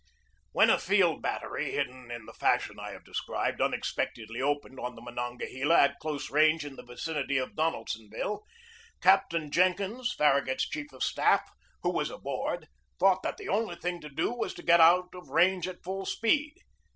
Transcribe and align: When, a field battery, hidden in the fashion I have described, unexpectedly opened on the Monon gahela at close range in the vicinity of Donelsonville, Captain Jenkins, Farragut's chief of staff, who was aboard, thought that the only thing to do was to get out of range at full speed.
When, 0.51 0.71
a 0.71 0.79
field 0.79 1.21
battery, 1.21 1.73
hidden 1.73 2.09
in 2.09 2.25
the 2.25 2.33
fashion 2.33 2.79
I 2.79 2.89
have 2.93 3.05
described, 3.05 3.61
unexpectedly 3.61 4.41
opened 4.41 4.79
on 4.79 4.95
the 4.95 5.01
Monon 5.03 5.37
gahela 5.37 5.77
at 5.77 5.99
close 5.99 6.31
range 6.31 6.65
in 6.65 6.75
the 6.75 6.81
vicinity 6.83 7.37
of 7.37 7.55
Donelsonville, 7.55 8.41
Captain 8.99 9.51
Jenkins, 9.51 10.11
Farragut's 10.11 10.67
chief 10.67 10.91
of 10.91 11.03
staff, 11.03 11.47
who 11.83 11.91
was 11.91 12.09
aboard, 12.09 12.67
thought 12.99 13.21
that 13.21 13.37
the 13.37 13.47
only 13.49 13.75
thing 13.75 14.01
to 14.01 14.09
do 14.09 14.33
was 14.33 14.55
to 14.55 14.63
get 14.63 14.81
out 14.81 15.09
of 15.13 15.29
range 15.29 15.67
at 15.67 15.83
full 15.83 16.07
speed. 16.07 16.55